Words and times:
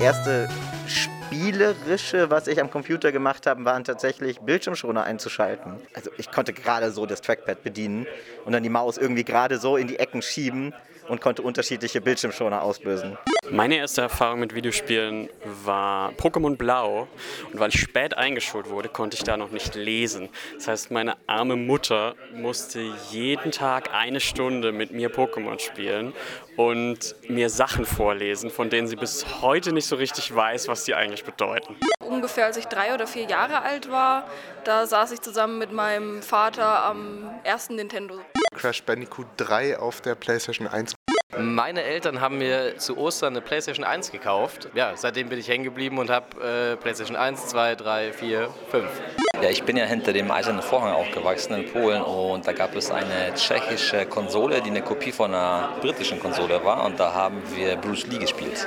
erste 0.00 0.48
Spielerische, 0.86 2.30
was 2.30 2.46
ich 2.46 2.60
am 2.60 2.70
Computer 2.70 3.12
gemacht 3.12 3.46
habe, 3.46 3.64
waren 3.64 3.84
tatsächlich 3.84 4.40
Bildschirmschoner 4.40 5.04
einzuschalten. 5.04 5.74
Also 5.94 6.10
ich 6.16 6.30
konnte 6.30 6.52
gerade 6.52 6.90
so 6.90 7.06
das 7.06 7.20
Trackpad 7.20 7.62
bedienen 7.62 8.06
und 8.44 8.52
dann 8.52 8.62
die 8.62 8.68
Maus 8.68 8.96
irgendwie 8.96 9.24
gerade 9.24 9.58
so 9.58 9.76
in 9.76 9.86
die 9.86 9.98
Ecken 9.98 10.22
schieben 10.22 10.72
und 11.08 11.20
konnte 11.20 11.42
unterschiedliche 11.42 12.00
Bildschirmschoner 12.00 12.62
auslösen. 12.62 13.18
Meine 13.50 13.76
erste 13.76 14.00
Erfahrung 14.00 14.40
mit 14.40 14.54
Videospielen 14.54 15.28
war 15.64 16.12
Pokémon 16.12 16.56
Blau 16.56 17.08
und 17.52 17.60
weil 17.60 17.68
ich 17.68 17.80
spät 17.80 18.16
eingeschult 18.16 18.70
wurde, 18.70 18.88
konnte 18.88 19.16
ich 19.16 19.22
da 19.22 19.36
noch 19.36 19.50
nicht 19.50 19.74
lesen. 19.74 20.30
Das 20.56 20.68
heißt, 20.68 20.90
meine 20.90 21.16
arme 21.26 21.56
Mutter 21.56 22.14
musste 22.34 22.80
jeden 23.10 23.52
Tag 23.52 23.92
eine 23.92 24.20
Stunde 24.20 24.72
mit 24.72 24.92
mir 24.92 25.10
Pokémon 25.10 25.58
spielen 25.58 26.14
und 26.56 27.14
mir 27.28 27.50
Sachen 27.50 27.84
vorlesen, 27.84 28.50
von 28.50 28.70
denen 28.70 28.86
sie 28.86 28.96
bis 28.96 29.24
heute 29.42 29.72
nicht 29.72 29.86
so 29.86 29.96
richtig 29.96 30.34
weiß, 30.34 30.68
was 30.68 30.84
die 30.84 30.94
eigentlich 30.94 31.24
bedeuten. 31.24 31.76
Ungefähr 32.00 32.46
als 32.46 32.56
ich 32.56 32.66
drei 32.66 32.94
oder 32.94 33.06
vier 33.06 33.24
Jahre 33.24 33.62
alt 33.62 33.90
war, 33.90 34.28
da 34.64 34.86
saß 34.86 35.12
ich 35.12 35.20
zusammen 35.20 35.58
mit 35.58 35.72
meinem 35.72 36.22
Vater 36.22 36.84
am 36.84 37.30
ersten 37.42 37.76
Nintendo. 37.76 38.20
Crash 38.54 38.82
Bandicoot 38.82 39.26
3 39.36 39.78
auf 39.78 40.00
der 40.00 40.14
PlayStation 40.14 40.68
1. 40.68 40.94
Meine 41.36 41.82
Eltern 41.82 42.20
haben 42.20 42.38
mir 42.38 42.76
zu 42.76 42.96
Ostern 42.96 43.32
eine 43.32 43.40
PlayStation 43.40 43.84
1 43.84 44.12
gekauft. 44.12 44.68
Ja, 44.74 44.96
seitdem 44.96 45.28
bin 45.28 45.38
ich 45.38 45.48
hängen 45.48 45.64
geblieben 45.64 45.98
und 45.98 46.08
habe 46.08 46.40
äh, 46.40 46.76
PlayStation 46.76 47.16
1, 47.16 47.48
2, 47.48 47.74
3, 47.74 48.12
4, 48.12 48.48
5. 48.70 48.88
Ja, 49.42 49.50
ich 49.50 49.62
bin 49.64 49.76
ja 49.76 49.84
hinter 49.84 50.12
dem 50.12 50.30
Eisernen 50.30 50.62
Vorhang 50.62 50.92
aufgewachsen 50.92 51.54
in 51.54 51.70
Polen 51.70 52.02
und 52.02 52.46
da 52.46 52.52
gab 52.52 52.74
es 52.76 52.90
eine 52.90 53.34
tschechische 53.34 54.06
Konsole, 54.06 54.62
die 54.62 54.70
eine 54.70 54.82
Kopie 54.82 55.12
von 55.12 55.34
einer 55.34 55.70
britischen 55.80 56.20
Konsole 56.20 56.64
war 56.64 56.84
und 56.84 56.98
da 56.98 57.12
haben 57.12 57.42
wir 57.54 57.76
Bruce 57.76 58.06
Lee 58.06 58.18
gespielt. 58.18 58.66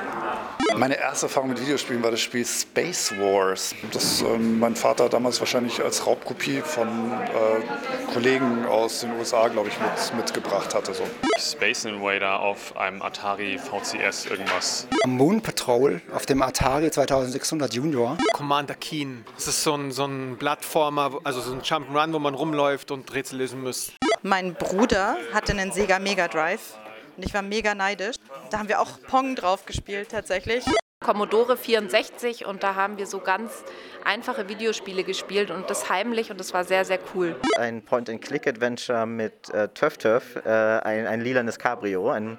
Meine 0.75 0.99
erste 0.99 1.25
Erfahrung 1.25 1.50
mit 1.50 1.61
Videospielen 1.61 2.03
war 2.03 2.11
das 2.11 2.22
Spiel 2.22 2.45
Space 2.45 3.11
Wars, 3.17 3.73
das 3.92 4.22
ähm, 4.22 4.59
mein 4.59 4.75
Vater 4.75 5.09
damals 5.09 5.39
wahrscheinlich 5.39 5.81
als 5.81 6.05
Raubkopie 6.05 6.61
von 6.61 6.88
äh, 6.88 8.14
Kollegen 8.14 8.66
aus 8.66 8.99
den 8.99 9.11
USA, 9.17 9.47
glaube 9.47 9.70
ich, 9.70 9.80
mit, 9.80 10.16
mitgebracht 10.16 10.75
hatte. 10.75 10.94
So. 10.94 11.03
Space 11.39 11.86
Invader 11.86 12.42
auf 12.42 12.77
einem 12.77 13.02
Atari 13.02 13.58
VCS 13.58 14.27
irgendwas. 14.27 14.88
Moon 15.05 15.42
Patrol 15.42 16.02
auf 16.14 16.25
dem 16.25 16.42
Atari 16.42 16.92
2600 16.92 17.73
Junior. 17.73 18.17
Commander 18.33 18.75
Keen. 18.75 19.25
Das 19.36 19.47
ist 19.47 19.64
so 19.64 19.73
ein, 19.73 19.92
so 19.92 20.05
ein 20.05 20.38
Plattformer, 20.58 21.19
also 21.23 21.41
so 21.41 21.53
ein 21.53 21.61
Jump'n'Run, 21.61 22.13
wo 22.13 22.19
man 22.19 22.33
rumläuft 22.33 22.91
und 22.91 23.13
Rätsel 23.13 23.39
lösen 23.39 23.61
muss. 23.61 23.94
Mein 24.22 24.53
Bruder 24.53 25.17
hatte 25.33 25.53
einen 25.53 25.72
Sega 25.72 25.99
Mega 25.99 26.27
Drive 26.27 26.77
und 27.16 27.25
ich 27.25 27.33
war 27.33 27.41
mega 27.41 27.75
neidisch. 27.75 28.16
Da 28.49 28.59
haben 28.59 28.67
wir 28.67 28.81
auch 28.81 28.99
Pong 29.08 29.36
drauf 29.36 29.66
gespielt 29.66 30.09
tatsächlich. 30.09 30.66
Commodore 31.08 31.55
64 31.55 32.45
und 32.45 32.63
da 32.63 32.75
haben 32.75 32.97
wir 32.97 33.05
so 33.08 33.19
ganz 33.19 33.63
einfache 34.03 34.50
Videospiele 34.50 35.05
gespielt 35.05 35.52
und 35.52 35.69
das 35.69 35.89
heimlich 35.89 36.31
und 36.31 36.38
das 36.38 36.53
war 36.53 36.66
sehr, 36.66 36.83
sehr 36.83 36.99
cool. 37.16 37.33
Ein 37.58 37.81
Point-and-Click-Adventure 37.81 39.05
mit 39.05 39.49
äh, 39.53 39.69
Töff 39.69 39.97
Töff, 39.97 40.36
äh, 40.36 40.49
ein, 40.49 41.08
ein 41.08 41.22
lilanes 41.22 41.59
Cabrio. 41.59 42.09
Ein, 42.09 42.38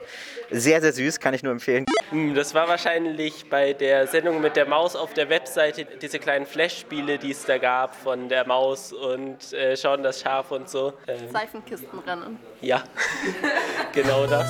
sehr, 0.50 0.82
sehr 0.82 0.92
süß, 0.92 1.18
kann 1.18 1.32
ich 1.32 1.42
nur 1.42 1.52
empfehlen. 1.52 1.86
Das 2.34 2.52
war 2.52 2.68
wahrscheinlich 2.68 3.48
bei 3.48 3.72
der 3.72 4.06
Sendung 4.06 4.42
mit 4.42 4.54
der 4.54 4.66
Maus 4.66 4.96
auf 4.96 5.14
der 5.14 5.30
Webseite, 5.30 5.86
diese 6.02 6.18
kleinen 6.18 6.44
Flash-Spiele, 6.44 7.16
die 7.16 7.30
es 7.30 7.46
da 7.46 7.56
gab 7.56 7.94
von 7.96 8.28
der 8.28 8.46
Maus 8.46 8.92
und 8.92 9.50
äh, 9.54 9.78
Schauen 9.78 10.02
das 10.02 10.20
Schaf 10.20 10.50
und 10.50 10.68
so. 10.68 10.92
Ähm, 11.06 11.30
Seifenkistenrennen. 11.32 12.38
Ja, 12.60 12.84
genau 13.94 14.26
das. 14.26 14.46